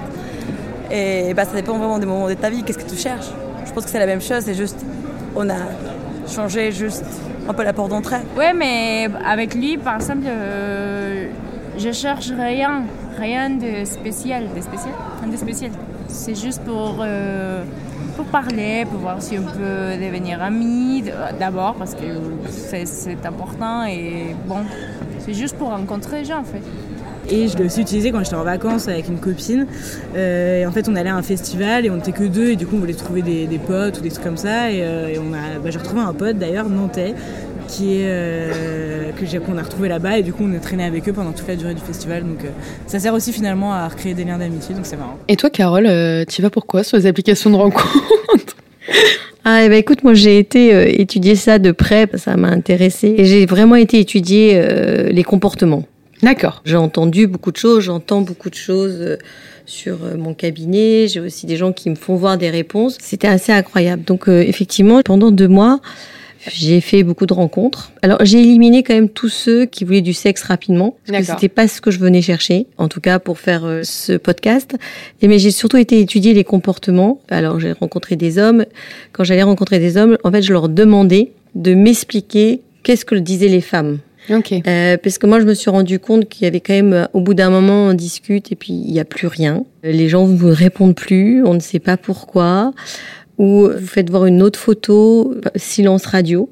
Et 0.91 1.35
bah, 1.35 1.45
ça 1.45 1.53
dépend 1.53 1.77
vraiment 1.79 1.99
des 1.99 2.07
moments 2.07 2.29
de 2.29 2.35
ta 2.35 2.51
vie, 2.51 2.63
qu'est-ce 2.63 2.79
que 2.79 2.89
tu 2.89 2.97
cherches? 2.97 3.31
Je 3.65 3.73
pense 3.73 3.85
que 3.85 3.91
c'est 3.91 3.99
la 3.99 4.07
même 4.07 4.21
chose, 4.21 4.43
c'est 4.45 4.55
juste, 4.55 4.85
on 5.35 5.49
a 5.51 5.55
changé 6.29 6.73
juste 6.73 7.05
un 7.49 7.55
peu 7.55 7.65
la 7.65 7.73
porte 7.73 7.91
d'entrée. 7.91 8.21
Ouais, 8.37 8.53
mais 8.53 9.09
avec 9.25 9.55
lui, 9.55 9.79
par 9.79 9.97
exemple, 9.97 10.27
euh, 10.27 11.29
je 11.77 11.93
cherche 11.93 12.31
rien, 12.31 12.85
rien 13.19 13.51
de 13.51 13.85
spécial, 13.85 14.45
de 14.55 14.61
spécial, 14.61 14.95
rien 15.21 15.31
de 15.31 15.37
spécial. 15.37 15.71
C'est 16.09 16.35
juste 16.35 16.63
pour, 16.63 16.99
euh, 17.01 17.63
pour 18.17 18.27
parler, 18.27 18.87
pour 18.91 19.01
voir 19.01 19.21
si 19.21 19.39
on 19.39 19.43
peut 19.43 19.97
devenir 20.01 20.43
amis, 20.43 21.05
d'abord 21.39 21.75
parce 21.75 21.95
que 21.95 22.07
c'est 22.49 23.27
important 23.27 23.85
et 23.85 24.35
bon, 24.47 24.61
c'est 25.19 25.35
juste 25.35 25.57
pour 25.57 25.69
rencontrer 25.71 26.21
les 26.21 26.25
gens 26.25 26.39
en 26.39 26.45
fait. 26.45 26.63
Et 27.31 27.49
je 27.49 27.57
l'ai 27.57 27.65
aussi 27.65 27.81
utilisé 27.81 28.13
quand 28.13 28.23
j'étais 28.23 28.37
en 28.37 28.45
vacances 28.45 28.89
avec 28.89 29.09
une 29.09 29.19
copine. 29.19 29.67
Euh, 30.17 30.61
et 30.61 30.67
en 30.67 30.73
fait, 30.73 30.89
on 30.89 30.97
allait 30.97 31.11
à 31.11 31.17
un 31.17 31.23
festival 31.23 31.85
et 31.87 31.91
on 31.91 31.97
n'était 31.97 32.13
que 32.13 32.25
deux. 32.25 32.51
Et 32.51 32.57
du 32.57 32.67
coup, 32.67 32.77
on 32.77 32.81
voulait 32.81 32.95
trouver 32.95 33.23
des, 33.23 33.47
des 33.47 33.59
potes 33.59 33.99
ou 33.99 34.03
des 34.03 34.11
trucs 34.11 34.25
comme 34.25 34.37
ça. 34.37 34.71
Et, 34.71 34.83
euh, 34.83 35.09
et 35.09 35.19
on 35.19 35.33
a, 35.33 35.59
bah, 35.63 35.71
j'ai 35.71 35.79
retrouvé 35.79 36.01
un 36.03 36.13
pote 36.13 36.39
d'ailleurs, 36.39 36.69
nantais, 36.69 37.15
qui 37.69 37.95
est, 37.95 38.07
euh, 38.07 39.11
que 39.19 39.27
j'ai, 39.27 39.39
qu'on 39.39 39.59
a 39.59 39.63
retrouvé 39.63 39.89
là-bas. 39.89 40.19
Et 40.19 40.23
du 40.23 40.33
coup, 40.33 40.45
on 40.45 40.55
a 40.55 40.59
traîné 40.59 40.85
avec 40.85 41.09
eux 41.09 41.13
pendant 41.13 41.33
toute 41.33 41.49
la 41.49 41.57
durée 41.57 41.75
du 41.75 41.83
festival. 41.83 42.23
Donc, 42.23 42.45
euh, 42.45 42.49
ça 42.87 42.99
sert 43.01 43.15
aussi 43.15 43.33
finalement 43.33 43.73
à 43.73 43.89
recréer 43.89 44.15
des 44.15 44.25
liens 44.25 44.39
d'amitié. 44.39 44.75
Donc, 44.75 44.87
c'est 44.87 44.97
marrant. 44.97 45.19
Et 45.29 45.37
toi, 45.37 45.51
Carole, 45.51 45.87
euh, 45.87 46.25
tu 46.25 46.43
vas 46.43 46.51
pourquoi 46.51 46.85
sur 46.85 46.97
les 46.97 47.07
applications 47.07 47.51
de 47.51 47.57
rencontre? 47.57 47.99
Ah, 49.49 49.63
eh 49.65 49.69
ben, 49.69 49.77
écoute, 49.77 50.03
moi 50.03 50.13
j'ai 50.13 50.41
été 50.41 50.75
euh, 50.75 50.87
étudier 50.89 51.37
ça 51.37 51.61
de 51.61 51.71
près, 51.71 52.09
parce 52.09 52.25
que 52.25 52.31
ça 52.33 52.37
m'a 52.37 52.49
intéressé. 52.49 53.15
Et 53.17 53.27
j'ai 53.27 53.47
vraiment 53.47 53.77
été 53.77 54.01
étudier 54.01 54.55
euh, 54.57 55.09
les 55.09 55.23
comportements. 55.23 55.85
D'accord. 56.23 56.63
J'ai 56.65 56.77
entendu 56.77 57.27
beaucoup 57.27 57.53
de 57.53 57.57
choses, 57.57 57.85
j'entends 57.85 58.23
beaucoup 58.23 58.51
de 58.51 58.55
choses 58.55 58.97
euh, 59.01 59.17
sur 59.67 60.05
euh, 60.05 60.17
mon 60.17 60.35
cabinet. 60.35 61.09
J'ai 61.09 61.21
aussi 61.21 61.47
des 61.47 61.57
gens 61.57 61.73
qui 61.73 61.91
me 61.91 61.95
font 61.95 62.17
voir 62.17 62.39
des 62.39 62.51
réponses. 62.51 62.97
C'était 63.01 63.29
assez 63.29 63.53
incroyable. 63.53 64.05
Donc 64.05 64.29
euh, 64.29 64.41
effectivement, 64.41 65.03
pendant 65.03 65.31
deux 65.31 65.49
mois, 65.49 65.81
j'ai 66.53 66.81
fait 66.81 67.03
beaucoup 67.03 67.27
de 67.27 67.35
rencontres. 67.35 67.93
Alors 68.03 68.19
j'ai 68.23 68.41
éliminé 68.41 68.83
quand 68.83 68.95
même 68.95 69.09
tous 69.09 69.29
ceux 69.29 69.67
qui 69.67 69.85
voulaient 69.85 70.01
du 70.01 70.13
sexe 70.13 70.43
rapidement, 70.43 70.97
parce 71.07 71.27
que 71.27 71.33
c'était 71.33 71.49
pas 71.49 71.69
ce 71.69 71.81
que 71.81 71.91
je 71.91 71.99
venais 71.99 72.23
chercher, 72.23 72.67
en 72.79 72.89
tout 72.89 73.01
cas 73.01 73.19
pour 73.19 73.39
faire 73.39 73.65
euh, 73.65 73.83
ce 73.83 74.17
podcast. 74.17 74.77
Et 75.23 75.29
mais 75.29 75.39
j'ai 75.39 75.51
surtout 75.51 75.77
été 75.77 76.01
étudier 76.01 76.35
les 76.35 76.45
comportements. 76.45 77.21
Alors 77.29 77.61
j'ai 77.61 77.73
rencontré 77.73 78.17
des 78.17 78.39
hommes. 78.39 78.65
Quand 79.13 79.25
j'allais 79.25 79.43
rencontrer 79.43 79.79
des 79.79 79.97
hommes, 79.97 80.17
en 80.25 80.31
fait, 80.31 80.43
je 80.43 80.53
leur 80.53 80.69
demandais 80.69 81.33
de 81.55 81.75
m'expliquer 81.75 82.63
qu'est-ce 82.83 83.05
que 83.05 83.15
disaient 83.15 83.49
les 83.49 83.61
femmes. 83.61 83.99
Ok. 84.31 84.53
Euh, 84.67 84.97
parce 84.97 85.19
que 85.19 85.27
moi, 85.27 85.41
je 85.41 85.45
me 85.47 85.55
suis 85.55 85.71
rendu 85.71 85.99
compte 85.99 86.29
qu'il 86.29 86.45
y 86.45 86.47
avait 86.47 86.61
quand 86.61 86.73
même, 86.73 86.93
euh, 86.93 87.05
au 87.13 87.21
bout 87.21 87.35
d'un 87.35 87.51
moment, 87.51 87.87
on 87.87 87.95
discute 87.95 88.53
et 88.53 88.57
puis 88.57 88.73
il 88.73 88.93
n'y 88.93 89.01
a 89.01 89.05
plus 89.05 89.27
rien. 89.27 89.65
Euh, 89.85 89.93
Les 89.93 90.09
gens 90.09 90.27
ne 90.27 90.37
vous 90.37 90.53
répondent 90.53 90.95
plus, 90.95 91.45
on 91.45 91.55
ne 91.55 91.61
sait 91.61 91.79
pas 91.79 91.97
pourquoi. 91.97 92.73
Ou 93.39 93.69
vous 93.69 93.87
faites 93.87 94.09
voir 94.09 94.25
une 94.25 94.43
autre 94.43 94.59
photo, 94.59 95.35
euh, 95.35 95.51
silence 95.57 96.07
radio. 96.07 96.49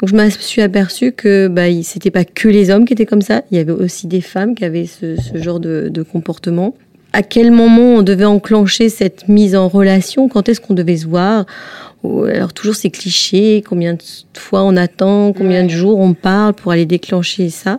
Donc 0.00 0.08
je 0.08 0.14
me 0.14 0.30
suis 0.30 0.62
aperçue 0.62 1.10
que 1.12 1.48
bah, 1.48 1.64
c'était 1.82 2.12
pas 2.12 2.24
que 2.24 2.48
les 2.48 2.70
hommes 2.70 2.84
qui 2.84 2.92
étaient 2.92 3.06
comme 3.06 3.22
ça, 3.22 3.42
il 3.50 3.58
y 3.58 3.60
avait 3.60 3.72
aussi 3.72 4.06
des 4.06 4.20
femmes 4.20 4.54
qui 4.54 4.64
avaient 4.64 4.86
ce, 4.86 5.16
genre 5.34 5.58
de 5.58 6.02
comportement. 6.02 6.76
À 7.12 7.22
quel 7.22 7.50
moment 7.50 7.96
on 7.96 8.02
devait 8.02 8.24
enclencher 8.24 8.88
cette 8.88 9.28
mise 9.28 9.56
en 9.56 9.68
relation 9.68 10.28
Quand 10.28 10.48
est-ce 10.48 10.60
qu'on 10.60 10.74
devait 10.74 10.98
se 10.98 11.06
voir 11.06 11.46
Alors 12.04 12.52
toujours 12.52 12.74
ces 12.74 12.90
clichés, 12.90 13.64
combien 13.66 13.94
de 13.94 14.02
fois 14.36 14.62
on 14.62 14.76
attend, 14.76 15.32
combien 15.32 15.64
de 15.64 15.70
jours 15.70 15.98
on 15.98 16.14
parle 16.14 16.52
pour 16.52 16.72
aller 16.72 16.86
déclencher 16.86 17.48
ça. 17.50 17.78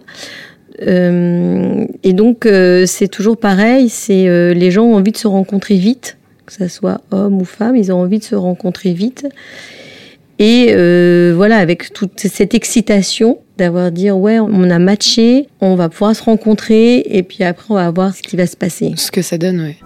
Euh, 0.82 1.86
et 2.04 2.14
donc 2.14 2.46
euh, 2.46 2.86
c'est 2.86 3.10
toujours 3.10 3.38
pareil, 3.38 3.90
c'est 3.90 4.28
euh, 4.28 4.54
les 4.54 4.72
gens 4.72 4.86
ont 4.86 4.96
envie 4.96 5.12
de 5.12 5.18
se 5.18 5.28
rencontrer 5.28 5.76
vite, 5.76 6.18
que 6.46 6.54
ça 6.54 6.70
soit 6.70 7.02
homme 7.12 7.42
ou 7.42 7.46
femme, 7.46 7.76
ils 7.76 7.92
ont 7.92 8.02
envie 8.02 8.20
de 8.20 8.24
se 8.24 8.36
rencontrer 8.36 8.94
vite. 8.94 9.28
Et 10.40 10.68
euh, 10.70 11.34
voilà, 11.36 11.58
avec 11.58 11.92
toute 11.94 12.18
cette 12.18 12.54
excitation 12.54 13.40
d'avoir 13.60 13.92
dire 13.92 14.18
ouais, 14.18 14.40
on 14.40 14.70
a 14.70 14.80
matché, 14.80 15.48
on 15.62 15.76
va 15.76 15.90
pouvoir 15.90 16.16
se 16.16 16.24
rencontrer 16.24 17.00
et 17.06 17.24
puis 17.24 17.44
après 17.44 17.66
on 17.70 17.76
va 17.76 17.92
voir 17.92 18.16
ce 18.16 18.22
qui 18.22 18.36
va 18.36 18.48
se 18.48 18.58
passer. 18.58 18.94
Ce 18.96 19.12
que 19.12 19.22
ça 19.22 19.38
donne, 19.38 19.62
ouais. 19.62 19.78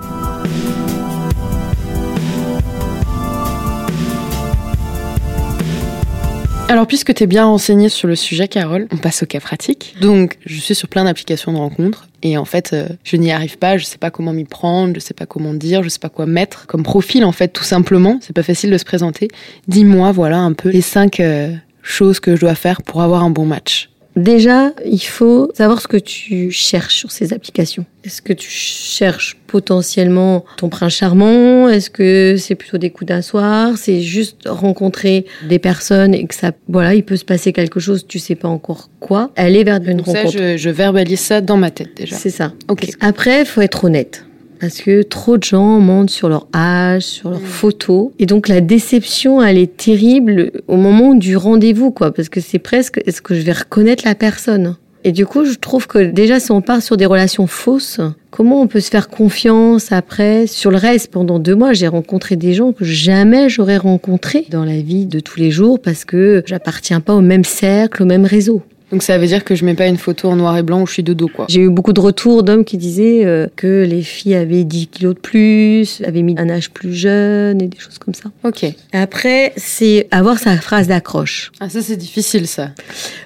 Alors, 6.73 6.87
puisque 6.87 7.13
tu 7.13 7.23
es 7.23 7.27
bien 7.27 7.45
renseignée 7.45 7.87
sur 7.87 8.07
le 8.07 8.15
sujet, 8.15 8.47
Carole, 8.47 8.87
on 8.91 8.97
passe 8.97 9.21
au 9.21 9.27
cas 9.27 9.39
pratique. 9.39 9.95
Donc, 10.01 10.39
je 10.43 10.59
suis 10.59 10.73
sur 10.73 10.87
plein 10.87 11.03
d'applications 11.03 11.53
de 11.53 11.57
rencontres 11.57 12.07
et 12.23 12.35
en 12.35 12.45
fait, 12.45 12.71
euh, 12.73 12.87
je 13.03 13.15
n'y 13.15 13.31
arrive 13.31 13.59
pas, 13.59 13.77
je 13.77 13.85
sais 13.85 13.99
pas 13.99 14.09
comment 14.09 14.33
m'y 14.33 14.45
prendre, 14.45 14.95
je 14.95 14.99
sais 14.99 15.13
pas 15.13 15.27
comment 15.27 15.53
dire, 15.53 15.83
je 15.83 15.89
sais 15.89 15.99
pas 15.99 16.09
quoi 16.09 16.25
mettre 16.25 16.65
comme 16.65 16.81
profil 16.81 17.25
en 17.25 17.31
fait, 17.31 17.49
tout 17.49 17.63
simplement. 17.63 18.17
C'est 18.21 18.33
pas 18.33 18.41
facile 18.41 18.71
de 18.71 18.77
se 18.79 18.85
présenter. 18.85 19.27
Dis-moi, 19.67 20.11
voilà 20.13 20.39
un 20.39 20.53
peu 20.53 20.69
les 20.69 20.81
cinq 20.81 21.19
euh, 21.19 21.53
choses 21.83 22.19
que 22.19 22.35
je 22.35 22.41
dois 22.41 22.55
faire 22.55 22.81
pour 22.81 23.01
avoir 23.03 23.23
un 23.23 23.29
bon 23.29 23.45
match. 23.45 23.89
Déjà, 24.15 24.73
il 24.85 25.01
faut 25.01 25.49
savoir 25.55 25.81
ce 25.81 25.87
que 25.87 25.97
tu 25.97 26.51
cherches 26.51 26.93
sur 26.97 27.11
ces 27.11 27.33
applications. 27.33 27.83
Est-ce 28.03 28.21
que 28.21 28.31
tu 28.33 28.47
cherches 28.47 29.37
potentiellement 29.47 30.45
ton 30.57 30.69
prince 30.69 30.93
charmant? 30.93 31.67
Est-ce 31.67 31.89
que 31.89 32.35
c'est 32.37 32.53
plutôt 32.53 32.77
des 32.77 32.91
coups 32.91 33.07
d'un 33.07 33.23
soir 33.23 33.75
C'est 33.75 34.01
juste 34.01 34.41
rencontrer 34.47 35.25
des 35.49 35.57
personnes 35.57 36.13
et 36.13 36.27
que 36.27 36.35
ça, 36.35 36.51
voilà, 36.67 36.93
il 36.93 37.03
peut 37.03 37.15
se 37.17 37.25
passer 37.25 37.53
quelque 37.53 37.79
chose, 37.79 38.05
tu 38.07 38.19
sais 38.19 38.35
pas 38.35 38.47
encore 38.47 38.89
quoi. 38.99 39.31
Aller 39.35 39.63
vers 39.63 39.79
une 39.83 39.97
Donc 39.97 40.05
ça, 40.05 40.19
rencontre. 40.19 40.37
je, 40.37 40.57
je 40.57 40.69
verbalise 40.69 41.19
ça 41.19 41.41
dans 41.41 41.57
ma 41.57 41.71
tête 41.71 41.95
déjà. 41.95 42.15
C'est 42.15 42.29
ça. 42.29 42.53
Ok. 42.69 42.87
Après, 42.99 43.39
il 43.41 43.45
faut 43.47 43.61
être 43.61 43.83
honnête. 43.85 44.25
Parce 44.63 44.79
que 44.79 45.01
trop 45.01 45.37
de 45.37 45.43
gens 45.43 45.81
mentent 45.81 46.09
sur 46.09 46.29
leur 46.29 46.47
âge, 46.55 47.03
sur 47.03 47.31
leurs 47.31 47.41
photos. 47.41 48.11
Et 48.17 48.25
donc, 48.25 48.47
la 48.47 48.61
déception, 48.61 49.43
elle 49.43 49.57
est 49.57 49.75
terrible 49.75 50.51
au 50.69 50.77
moment 50.77 51.15
du 51.15 51.35
rendez-vous, 51.35 51.91
quoi. 51.91 52.13
Parce 52.13 52.29
que 52.29 52.39
c'est 52.39 52.59
presque, 52.59 53.01
est-ce 53.05 53.21
que 53.21 53.35
je 53.35 53.41
vais 53.41 53.51
reconnaître 53.51 54.05
la 54.05 54.15
personne? 54.15 54.77
Et 55.03 55.11
du 55.11 55.25
coup, 55.25 55.43
je 55.43 55.55
trouve 55.55 55.85
que 55.85 55.97
déjà, 55.97 56.39
si 56.39 56.53
on 56.53 56.61
part 56.61 56.81
sur 56.81 56.95
des 56.95 57.05
relations 57.05 57.45
fausses, 57.45 57.99
comment 58.31 58.61
on 58.61 58.67
peut 58.67 58.79
se 58.79 58.89
faire 58.89 59.09
confiance 59.09 59.91
après? 59.91 60.47
Sur 60.47 60.71
le 60.71 60.77
reste 60.77 61.11
Pendant 61.11 61.39
deux 61.39 61.55
mois, 61.55 61.73
j'ai 61.73 61.89
rencontré 61.89 62.37
des 62.37 62.53
gens 62.53 62.71
que 62.71 62.85
jamais 62.85 63.49
j'aurais 63.49 63.75
rencontrés 63.75 64.45
dans 64.49 64.63
la 64.63 64.79
vie 64.79 65.07
de 65.07 65.19
tous 65.19 65.41
les 65.41 65.51
jours 65.51 65.81
parce 65.81 66.05
que 66.05 66.41
j'appartiens 66.45 67.01
pas 67.01 67.15
au 67.15 67.21
même 67.21 67.43
cercle, 67.43 68.03
au 68.03 68.05
même 68.05 68.23
réseau. 68.23 68.61
Donc 68.93 69.01
ça 69.01 69.17
veut 69.17 69.25
dire 69.25 69.43
que 69.43 69.55
je 69.55 69.65
mets 69.65 69.73
pas 69.73 69.87
une 69.87 69.97
photo 69.97 70.29
en 70.29 70.35
noir 70.35 70.55
et 70.55 70.61
blanc 70.61 70.83
où 70.83 70.85
je 70.85 70.93
suis 70.93 71.01
de 71.01 71.13
dos, 71.13 71.27
quoi. 71.27 71.47
J'ai 71.49 71.61
eu 71.61 71.69
beaucoup 71.69 71.93
de 71.93 71.99
retours 71.99 72.43
d'hommes 72.43 72.63
qui 72.63 72.77
disaient 72.77 73.25
euh, 73.25 73.47
que 73.55 73.83
les 73.89 74.03
filles 74.03 74.35
avaient 74.35 74.63
10 74.65 74.85
kilos 74.85 75.15
de 75.15 75.19
plus, 75.19 76.03
avaient 76.05 76.21
mis 76.21 76.35
un 76.37 76.47
âge 76.47 76.69
plus 76.69 76.93
jeune 76.93 77.59
et 77.59 77.67
des 77.67 77.79
choses 77.79 77.97
comme 77.97 78.13
ça. 78.13 78.29
Ok. 78.43 78.67
Après, 78.91 79.51
c'est 79.57 80.07
avoir 80.11 80.37
sa 80.37 80.57
phrase 80.57 80.89
d'accroche. 80.89 81.51
Ah 81.59 81.69
ça 81.69 81.81
c'est 81.81 81.97
difficile 81.97 82.45
ça. 82.45 82.69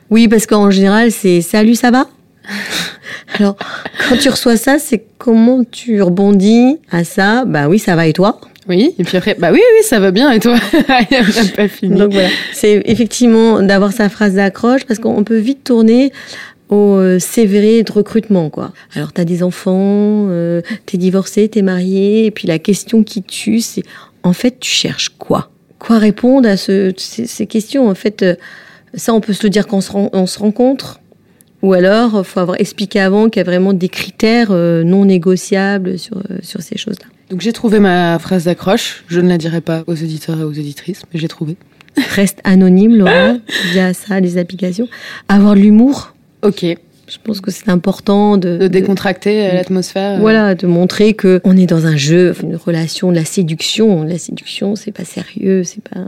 Oui, 0.09 0.29
parce 0.29 0.45
qu'en 0.45 0.71
général, 0.71 1.11
c'est 1.11 1.41
salut, 1.41 1.75
ça 1.75 1.91
va? 1.91 2.07
Alors, 3.37 3.57
quand 4.07 4.15
tu 4.15 4.29
reçois 4.29 4.55
ça, 4.55 4.79
c'est 4.79 5.03
comment 5.17 5.65
tu 5.69 6.01
rebondis 6.01 6.77
à 6.91 7.03
ça? 7.03 7.43
Bah 7.43 7.67
oui, 7.67 7.77
ça 7.77 7.97
va 7.97 8.07
et 8.07 8.13
toi? 8.13 8.39
Oui, 8.69 8.93
et 8.99 9.03
puis 9.03 9.17
après, 9.17 9.35
bah 9.39 9.49
oui, 9.53 9.61
oui, 9.61 9.83
ça 9.83 9.99
va 9.99 10.11
bien, 10.11 10.29
et 10.31 10.39
toi 10.39 10.55
Il 10.73 11.17
n'a 11.17 11.45
pas 11.55 11.67
fini. 11.67 11.97
Donc 11.97 12.11
voilà, 12.11 12.27
c'est 12.53 12.81
effectivement 12.85 13.61
d'avoir 13.61 13.93
sa 13.93 14.09
phrase 14.09 14.33
d'accroche 14.35 14.83
parce 14.85 14.99
qu'on 14.99 15.23
peut 15.23 15.37
vite 15.37 15.63
tourner 15.63 16.11
au 16.69 16.95
euh, 16.95 17.17
CV 17.17 17.83
de 17.83 17.91
recrutement 17.93 18.49
quoi. 18.49 18.73
Alors 18.93 19.13
t'as 19.13 19.23
des 19.23 19.41
enfants, 19.41 20.27
euh, 20.29 20.61
t'es 20.85 20.97
divorcé, 20.97 21.47
t'es 21.47 21.61
marié, 21.61 22.25
et 22.25 22.31
puis 22.31 22.47
la 22.47 22.59
question 22.59 23.03
qui 23.03 23.23
tue, 23.23 23.61
c'est 23.61 23.83
en 24.23 24.33
fait 24.33 24.59
tu 24.59 24.69
cherches 24.69 25.09
quoi? 25.17 25.49
Quoi 25.79 25.97
répondre 25.99 26.49
à 26.49 26.57
ce, 26.57 26.91
ces, 26.97 27.25
ces 27.25 27.47
questions? 27.47 27.87
En 27.87 27.95
fait, 27.95 28.21
euh, 28.23 28.35
ça 28.95 29.13
on 29.13 29.21
peut 29.21 29.31
se 29.33 29.43
le 29.43 29.49
dire 29.49 29.65
quand 29.65 29.77
on 29.77 29.81
se, 29.81 29.91
ren- 29.93 30.09
on 30.11 30.25
se 30.25 30.39
rencontre, 30.39 30.99
ou 31.61 31.71
alors 31.73 32.25
faut 32.25 32.41
avoir 32.41 32.59
expliqué 32.59 32.99
avant 32.99 33.29
qu'il 33.29 33.39
y 33.39 33.41
a 33.41 33.49
vraiment 33.49 33.71
des 33.71 33.87
critères 33.87 34.49
euh, 34.51 34.83
non 34.83 35.05
négociables 35.05 35.97
sur 35.97 36.17
euh, 36.17 36.37
sur 36.41 36.61
ces 36.61 36.77
choses-là. 36.77 37.05
Donc 37.29 37.41
j'ai 37.41 37.51
trouvé 37.51 37.79
ma 37.79 38.17
phrase 38.19 38.45
d'accroche. 38.45 39.03
Je 39.07 39.19
ne 39.19 39.27
la 39.27 39.37
dirai 39.37 39.61
pas 39.61 39.83
aux 39.87 39.93
auditeurs 39.93 40.39
et 40.39 40.43
aux 40.43 40.49
auditrices, 40.49 41.03
mais 41.13 41.19
j'ai 41.19 41.27
trouvé. 41.27 41.57
Reste 42.15 42.39
anonyme, 42.43 42.95
Laura, 42.95 43.35
via 43.71 43.93
ça, 43.93 44.19
les 44.19 44.37
applications. 44.37 44.87
Avoir 45.27 45.55
de 45.55 45.59
l'humour. 45.59 46.13
Ok. 46.43 46.63
Je 47.09 47.17
pense 47.23 47.39
que 47.39 47.51
c'est 47.51 47.69
important 47.69 48.35
de, 48.35 48.57
De 48.57 48.67
décontracter 48.67 49.47
euh, 49.47 49.53
l'atmosphère. 49.53 50.17
euh. 50.17 50.19
voilà, 50.19 50.55
de 50.55 50.67
montrer 50.67 51.13
que 51.13 51.39
on 51.45 51.55
est 51.55 51.65
dans 51.65 51.85
un 51.85 51.95
jeu, 51.95 52.35
une 52.43 52.57
relation, 52.57 53.11
de 53.11 53.15
la 53.15 53.23
séduction. 53.23 54.03
La 54.03 54.17
séduction, 54.17 54.75
c'est 54.75 54.91
pas 54.91 55.05
sérieux, 55.05 55.63
c'est 55.63 55.81
pas. 55.81 56.01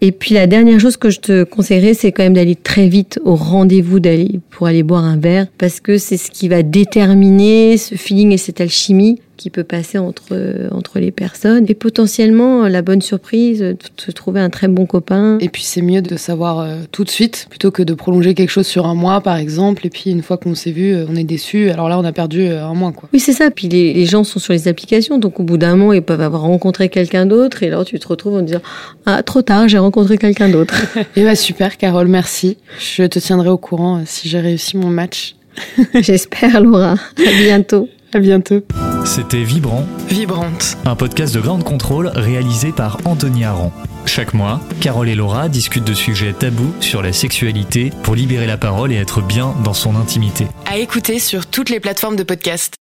Et 0.00 0.10
puis 0.10 0.34
la 0.34 0.48
dernière 0.48 0.80
chose 0.80 0.96
que 0.96 1.08
je 1.10 1.20
te 1.20 1.44
conseillerais, 1.44 1.94
c'est 1.94 2.10
quand 2.10 2.24
même 2.24 2.34
d'aller 2.34 2.56
très 2.56 2.88
vite 2.88 3.20
au 3.24 3.36
rendez-vous 3.36 4.00
d'aller 4.00 4.40
pour 4.50 4.66
aller 4.66 4.82
boire 4.82 5.04
un 5.04 5.16
verre, 5.16 5.46
parce 5.56 5.78
que 5.78 5.96
c'est 5.98 6.16
ce 6.16 6.32
qui 6.32 6.48
va 6.48 6.64
déterminer 6.64 7.76
ce 7.76 7.94
feeling 7.94 8.32
et 8.32 8.38
cette 8.38 8.60
alchimie 8.60 9.20
qui 9.42 9.50
peut 9.50 9.64
passer 9.64 9.98
entre 9.98 10.68
entre 10.70 11.00
les 11.00 11.10
personnes 11.10 11.66
et 11.68 11.74
potentiellement 11.74 12.68
la 12.68 12.80
bonne 12.80 13.02
surprise 13.02 13.58
de 13.60 13.76
se 13.96 14.12
trouver 14.12 14.40
un 14.40 14.50
très 14.50 14.68
bon 14.68 14.86
copain. 14.86 15.38
Et 15.40 15.48
puis 15.48 15.64
c'est 15.64 15.82
mieux 15.82 16.00
de 16.00 16.16
savoir 16.16 16.60
euh, 16.60 16.76
tout 16.92 17.02
de 17.02 17.10
suite 17.10 17.46
plutôt 17.50 17.72
que 17.72 17.82
de 17.82 17.92
prolonger 17.92 18.34
quelque 18.34 18.50
chose 18.50 18.68
sur 18.68 18.86
un 18.86 18.94
mois 18.94 19.20
par 19.20 19.36
exemple. 19.36 19.84
Et 19.84 19.90
puis 19.90 20.10
une 20.10 20.22
fois 20.22 20.36
qu'on 20.36 20.54
s'est 20.54 20.70
vu, 20.70 20.94
euh, 20.94 21.06
on 21.08 21.16
est 21.16 21.24
déçu. 21.24 21.70
Alors 21.70 21.88
là, 21.88 21.98
on 21.98 22.04
a 22.04 22.12
perdu 22.12 22.42
euh, 22.42 22.64
un 22.64 22.74
mois 22.74 22.92
quoi. 22.92 23.08
Oui, 23.12 23.18
c'est 23.18 23.32
ça. 23.32 23.50
Puis 23.50 23.68
les, 23.68 23.92
les 23.92 24.06
gens 24.06 24.22
sont 24.22 24.38
sur 24.38 24.52
les 24.52 24.68
applications, 24.68 25.18
donc 25.18 25.40
au 25.40 25.42
bout 25.42 25.58
d'un 25.58 25.74
moment, 25.74 25.92
ils 25.92 26.02
peuvent 26.02 26.20
avoir 26.20 26.42
rencontré 26.42 26.88
quelqu'un 26.88 27.26
d'autre, 27.26 27.64
et 27.64 27.66
alors 27.66 27.84
tu 27.84 27.98
te 27.98 28.06
retrouves 28.06 28.36
en 28.36 28.42
disant 28.42 28.62
Ah, 29.06 29.24
trop 29.24 29.42
tard, 29.42 29.66
j'ai 29.66 29.78
rencontré 29.78 30.18
quelqu'un 30.18 30.48
d'autre. 30.48 30.74
Et 31.16 31.24
bah 31.24 31.34
super, 31.34 31.76
Carole, 31.76 32.08
merci. 32.08 32.58
Je 32.78 33.02
te 33.04 33.18
tiendrai 33.18 33.48
au 33.48 33.58
courant 33.58 34.02
si 34.06 34.28
j'ai 34.28 34.40
réussi 34.40 34.76
mon 34.76 34.88
match. 34.88 35.34
J'espère, 35.94 36.60
Laura. 36.60 36.92
À 36.92 37.32
bientôt. 37.42 37.88
À 38.14 38.18
bientôt. 38.18 38.60
C'était 39.06 39.42
Vibrant, 39.42 39.86
Vibrante. 40.08 40.76
un 40.84 40.94
podcast 40.96 41.34
de 41.34 41.40
grande 41.40 41.64
contrôle 41.64 42.08
réalisé 42.08 42.70
par 42.70 42.98
Anthony 43.06 43.44
Aran. 43.44 43.72
Chaque 44.04 44.34
mois, 44.34 44.60
Carole 44.82 45.08
et 45.08 45.14
Laura 45.14 45.48
discutent 45.48 45.86
de 45.86 45.94
sujets 45.94 46.34
tabous 46.34 46.74
sur 46.80 47.00
la 47.00 47.12
sexualité 47.12 47.90
pour 48.02 48.14
libérer 48.14 48.46
la 48.46 48.58
parole 48.58 48.92
et 48.92 48.96
être 48.96 49.22
bien 49.22 49.54
dans 49.64 49.72
son 49.72 49.96
intimité. 49.96 50.46
À 50.66 50.76
écouter 50.76 51.18
sur 51.18 51.46
toutes 51.46 51.70
les 51.70 51.80
plateformes 51.80 52.16
de 52.16 52.22
podcast. 52.22 52.74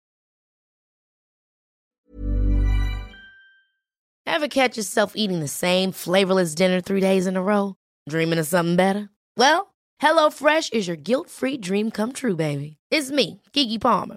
Ever 4.26 4.48
catch 4.48 4.76
yourself 4.76 5.12
eating 5.14 5.40
the 5.40 5.48
same 5.48 5.92
flavorless 5.92 6.54
dinner 6.54 6.80
three 6.80 7.00
days 7.00 7.26
in 7.26 7.36
a 7.36 7.42
row? 7.42 7.74
Dreaming 8.08 8.38
of 8.38 8.46
something 8.46 8.76
better? 8.76 9.08
Well, 9.36 9.74
HelloFresh 10.02 10.72
is 10.72 10.86
your 10.86 10.96
guilt-free 10.96 11.58
dream 11.58 11.90
come 11.90 12.12
true, 12.12 12.36
baby. 12.36 12.76
It's 12.90 13.10
me, 13.10 13.40
Kiki 13.52 13.78
Palmer. 13.78 14.16